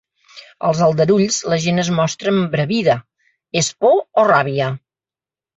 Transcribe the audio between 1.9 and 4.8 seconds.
mostra embravida: és por o ràbia?